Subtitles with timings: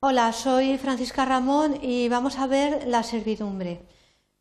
[0.00, 3.80] Hola, soy Francisca Ramón y vamos a ver la servidumbre.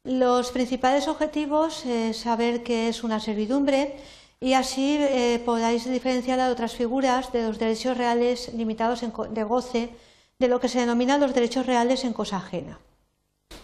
[0.04, 3.96] Los principales objetivos es saber qué es una servidumbre
[4.40, 9.90] y así eh, podáis diferenciarla de otras figuras de los derechos reales limitados de goce
[10.38, 12.78] de lo que se denominan los derechos reales en cosa ajena.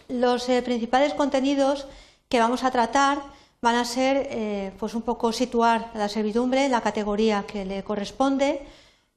[0.08, 1.86] Los eh, principales contenidos
[2.28, 3.22] que vamos a tratar
[3.62, 8.66] van a ser eh, pues un poco situar la servidumbre, la categoría que le corresponde,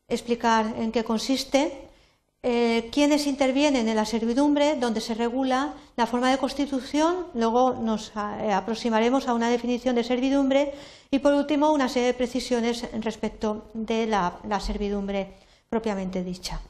[0.08, 1.86] explicar en qué consiste,
[2.49, 8.13] eh, quiénes intervienen en la servidumbre, donde se regula la forma de constitución, luego nos
[8.14, 10.73] eh, aproximaremos a una definición de servidumbre
[11.11, 15.35] y por último una serie de precisiones respecto de la, servidumbre
[15.68, 16.61] propiamente dicha.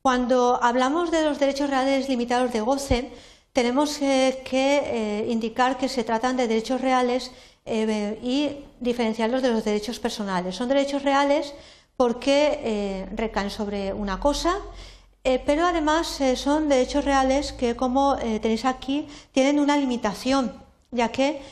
[0.00, 3.12] Cuando hablamos de los derechos reales limitados de goce,
[3.52, 7.32] tenemos eh, que indicar que se tratan de derechos reales
[7.66, 10.56] y diferenciarlos de los derechos personales.
[10.56, 11.52] Son derechos reales
[11.96, 14.58] porque eh, recaen sobre una cosa,
[15.24, 20.52] eh, pero además eh, son derechos reales que, como tenéis aquí, tienen una limitación,
[20.90, 21.42] ya que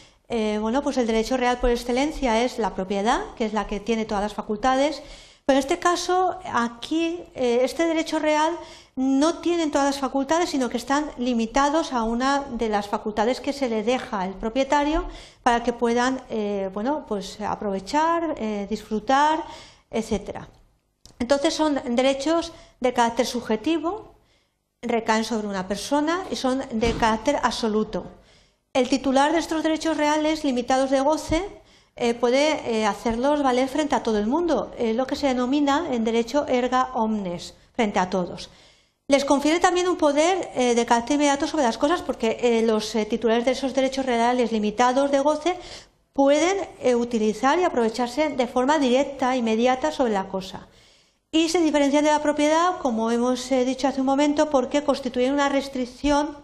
[0.60, 4.04] bueno, pues el derecho real por excelencia es la propiedad, que es la que tiene
[4.04, 5.00] todas las facultades,
[5.46, 8.52] pero en este caso, aquí, este derecho real
[8.97, 13.52] no tiene todas las facultades, sino que están limitados a una de las facultades que
[13.52, 15.04] se le deja al propietario
[15.44, 16.20] para que puedan
[16.72, 18.34] bueno, pues aprovechar,
[18.69, 19.44] disfrutar,
[19.90, 20.48] etcétera.
[21.18, 24.14] Entonces son derechos de carácter subjetivo,
[24.82, 28.06] recaen sobre una persona y son de carácter absoluto.
[28.72, 31.42] El titular de estos derechos reales limitados de goce
[31.96, 35.86] eh, puede eh, hacerlos valer frente a todo el mundo, es lo que se denomina
[35.92, 38.50] en derecho erga omnes, frente a todos.
[39.06, 43.44] Les confiere también un poder eh, de carácter inmediato sobre las cosas porque los titulares
[43.44, 45.56] de esos derechos reales limitados de goce
[46.14, 50.68] pueden eh, utilizar y aprovecharse de forma directa, inmediata sobre la cosa.
[51.32, 55.34] Y se diferencian de la propiedad, como hemos eh, dicho hace un momento, porque constituyen
[55.34, 56.36] una restricción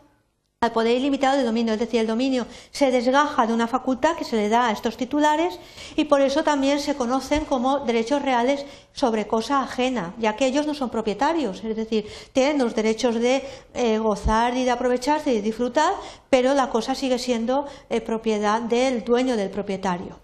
[0.62, 4.26] al poder ilimitado del dominio, es decir, el dominio se desgaja de una facultad que
[4.26, 5.58] se le da a estos titulares
[5.96, 10.66] y por eso también se conocen como derechos reales sobre cosa ajena, ya que ellos
[10.66, 15.36] no son propietarios, es decir, tienen los derechos de eh, gozar y de aprovecharse y
[15.36, 15.94] de disfrutar,
[16.28, 20.18] pero la cosa sigue siendo eh, propiedad del dueño del propietario.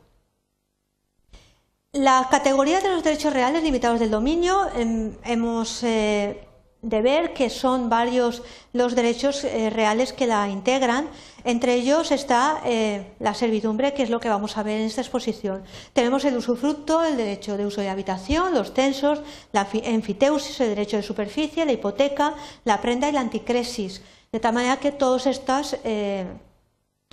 [1.92, 6.45] La categoría de los derechos reales limitados del dominio em, hemos eh,
[6.86, 8.42] de ver que son varios
[8.72, 11.08] los derechos eh, reales que la integran.
[11.42, 15.00] Entre ellos está eh, la servidumbre, que es lo que vamos a ver en esta
[15.00, 15.64] exposición.
[15.92, 19.20] Tenemos el usufructo, el derecho de uso de habitación, los censos,
[19.52, 24.03] la enfiteusis, el derecho de superficie, la hipoteca, la prenda y la anticresis.
[24.30, 26.24] De tal manera que todas estas eh,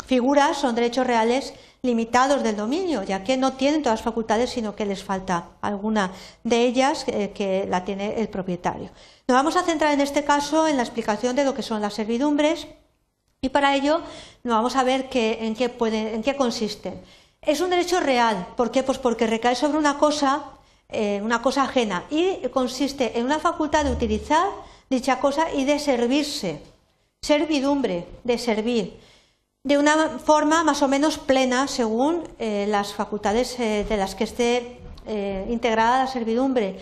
[0.06, 4.76] figuras son derechos reales limitados del dominio, ya que no tienen todas las facultades, sino
[4.76, 6.12] que les falta alguna
[6.44, 8.90] de ellas que la tiene el propietario.
[9.28, 11.94] Nos vamos a centrar en este caso en la explicación de lo que son las
[11.94, 12.68] servidumbres
[13.42, 14.02] y para ello
[14.44, 17.02] nos vamos a ver en, qué puede, en, qué consisten.
[17.42, 18.84] Es un derecho real, ¿por qué?
[18.84, 20.44] Pues porque recae sobre una cosa,
[20.88, 24.48] eh, una cosa ajena y consiste en una facultad de utilizar
[24.90, 26.62] dicha cosa y de servirse.
[27.22, 29.00] Servidumbre, de servir,
[29.64, 34.26] de una forma más o menos plena según eh, las facultades eh, de las que
[34.26, 34.80] esté
[35.50, 36.80] integrada la servidumbre.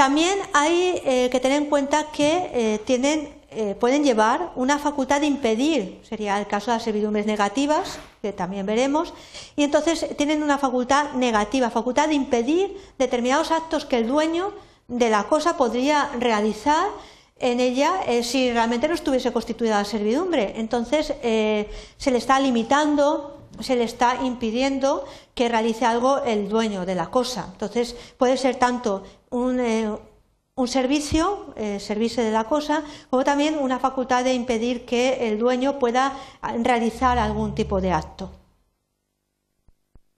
[0.00, 2.80] También hay eh, que tener en cuenta que eh,
[3.50, 8.32] eh, pueden llevar una facultad de impedir, sería el caso de las servidumbres negativas, que
[8.32, 9.12] también veremos,
[9.56, 14.54] y entonces tienen una facultad negativa, facultad de impedir determinados actos que el dueño
[14.88, 16.88] de la cosa podría realizar
[17.40, 17.92] en ella
[18.22, 20.54] si realmente no estuviese constituida la servidumbre.
[20.56, 26.94] Entonces se le está limitando se le está impidiendo que realice algo el dueño de
[26.94, 27.48] la cosa.
[27.52, 29.90] Entonces, puede ser tanto un, eh,
[30.66, 35.78] servicio, eh, servicio de la cosa, como también una facultad de impedir que el dueño
[35.78, 36.14] pueda
[36.62, 38.30] realizar algún tipo de acto.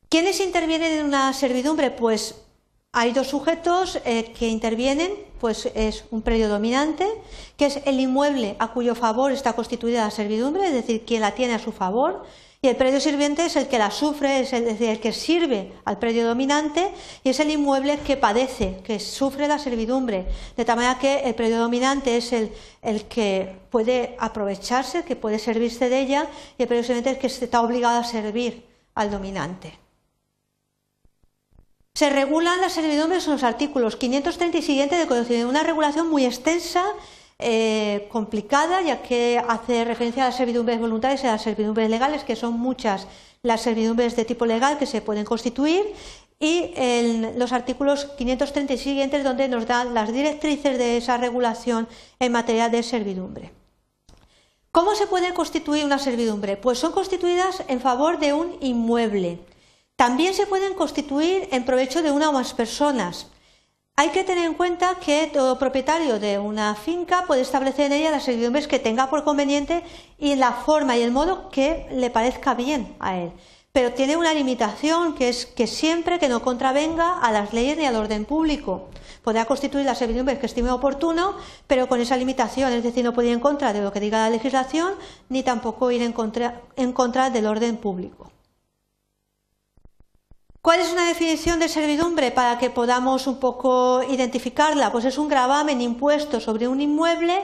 [0.09, 1.93] ¿Quiénes intervienen en una servidumbre?
[1.93, 2.43] Pues
[2.93, 7.09] hay dos sujetos eh, que intervienen, pues es un predio dominante,
[7.57, 11.35] que es el inmueble a cuyo favor está constituida la servidumbre, es decir, quien la
[11.35, 12.23] tiene a su favor,
[12.65, 15.99] y el predio sirviente es el que la sufre, es decir, el que sirve al
[15.99, 16.93] predio dominante
[17.25, 20.27] y es el inmueble que padece, que sufre la servidumbre.
[20.57, 22.53] De tal manera que el predio dominante es el,
[23.09, 27.27] que puede aprovecharse, que puede servirse de ella, y el predio sirviente es el que
[27.27, 28.65] está obligado a servir
[28.95, 29.82] al dominante.
[31.95, 36.25] Se regulan las servidumbres en los artículos 530 y siguiente de Código una regulación muy
[36.25, 36.83] extensa
[37.39, 42.25] eh, complicada, ya que hace referencia a las servidumbres voluntarias y a las servidumbres legales,
[42.25, 43.09] que son muchas
[43.43, 45.93] las servidumbres de tipo legal que se pueden constituir,
[46.41, 51.89] y en los artículos 530 y siguientes donde nos dan las directrices de esa regulación
[52.19, 53.53] en materia de servidumbre.
[54.71, 56.57] ¿Cómo se puede constituir una servidumbre?
[56.57, 59.41] Pues son constituidas en favor de un inmueble.
[60.03, 63.29] También se pueden constituir en provecho de una o más personas.
[63.95, 68.11] Hay que tener en cuenta que todo propietario de una finca puede establecer en ella
[68.11, 69.85] las servidumbres que tenga por conveniente
[70.19, 73.31] y la forma y el modo que le parezca bien a él
[73.71, 77.87] pero tiene una limitación que es que siempre que no contravenga a las leyes ni
[77.87, 78.91] al orden público.
[79.23, 83.29] Podrá constituir la servidumbre que estime oportuno, pero con esa limitación, es decir, no puede
[83.29, 84.93] ir en contra de lo que diga la legislación,
[85.31, 86.15] ni tampoco ir en
[86.77, 88.31] en contra del orden público.
[90.63, 94.93] ¿Cuál es una definición de servidumbre para que podamos un poco identificarla?
[94.93, 97.35] Pues es un gravamen impuesto sobre un inmueble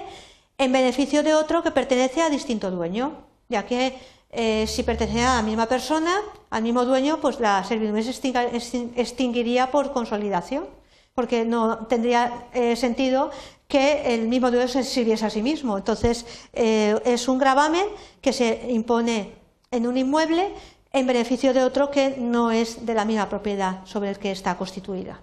[0.57, 3.99] en beneficio de otro que pertenece a distinto dueño, ya que
[4.31, 6.15] eh, si perteneciera a la misma persona,
[6.51, 10.69] al mismo dueño, pues la servidumbre se extinguiría por consolidación,
[11.13, 13.33] porque no tendría eh, sentido
[13.67, 15.77] que el mismo dueño se sirviese a sí mismo.
[15.77, 17.85] Entonces, eh, es un gravamen
[18.21, 19.33] que se impone
[19.73, 20.55] en un inmueble
[20.99, 24.57] en beneficio de otro que no es de la misma propiedad sobre el que está
[24.57, 25.21] constituida.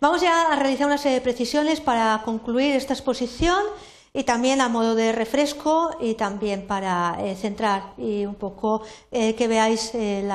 [0.00, 3.62] Vamos ya a realizar una serie de precisiones para concluir esta exposición
[4.12, 8.82] y también a modo de refresco y también para eh, centrar y un poco
[9.12, 10.28] eh, que veáis eh,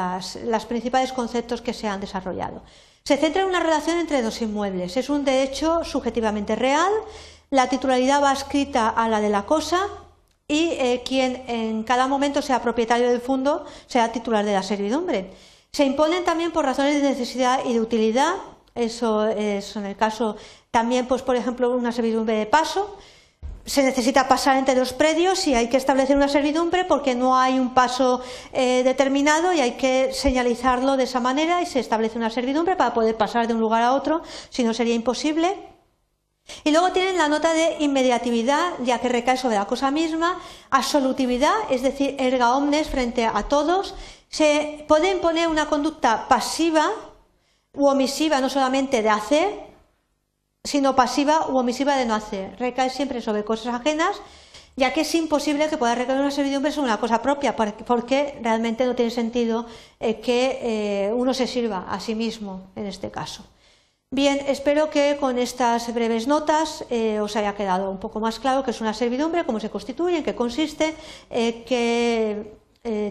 [0.46, 2.64] los principales conceptos que se han desarrollado.
[3.04, 4.96] Se centra en una relación entre dos inmuebles.
[4.96, 6.92] Es un derecho subjetivamente real,
[7.50, 9.90] la titularidad va escrita a la de la cosa
[10.48, 15.32] y quien en cada momento sea propietario del fondo sea titular de la servidumbre.
[15.72, 18.36] Se imponen también por razones de necesidad y de utilidad.
[18.76, 20.36] Eso es en el caso
[20.72, 22.98] también, pues, por ejemplo, una servidumbre de paso
[23.66, 27.60] se necesita pasar entre dos predios y hay que establecer una servidumbre porque no hay
[27.60, 32.30] un paso eh, determinado y hay que señalizarlo de esa manera y se establece una
[32.30, 35.73] servidumbre para poder pasar de un lugar a otro, si no sería imposible.
[36.64, 40.40] Y luego tienen la nota de inmediatividad, ya que recae sobre la cosa misma,
[40.70, 43.96] absolutividad, es decir, erga omnes frente a todos.
[44.30, 46.90] Se puede imponer una conducta pasiva
[47.74, 49.74] u omisiva, no solamente de hacer,
[50.64, 52.56] sino pasiva u omisiva de no hacer.
[52.58, 54.22] Recae siempre sobre cosas ajenas,
[54.76, 58.86] ya que es imposible que pueda recaer una servidumbre sobre una cosa propia, porque realmente
[58.86, 59.66] no tiene sentido
[60.00, 63.44] eh, que eh, uno se sirva a sí mismo en este caso.
[64.14, 68.64] Bien, espero que con estas breves notas eh, os haya quedado un poco más claro
[68.64, 70.94] qué es una servidumbre, cómo se constituye, en qué consiste,
[71.32, 72.54] qué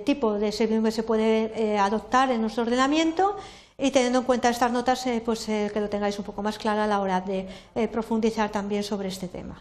[0.05, 3.35] tipo de servidumbre se puede adoptar en nuestro ordenamiento
[3.83, 6.57] y teniendo en cuenta estas notas, eh, pues eh, que lo tengáis un poco más
[6.57, 9.61] claro a la hora de eh, profundizar también sobre este tema.